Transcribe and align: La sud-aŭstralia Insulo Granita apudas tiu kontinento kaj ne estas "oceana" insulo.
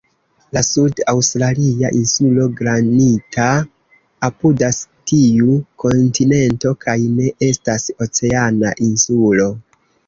La 0.55 0.61
sud-aŭstralia 0.67 1.91
Insulo 1.97 2.47
Granita 2.61 3.45
apudas 4.31 4.81
tiu 5.13 5.61
kontinento 5.85 6.75
kaj 6.87 6.99
ne 7.21 7.33
estas 7.53 7.91
"oceana" 8.09 8.79
insulo. 8.91 9.53